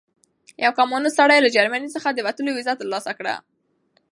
[0.63, 3.35] یو کمونیست سړي له جرمني څخه د وتلو ویزه ترلاسه کړه.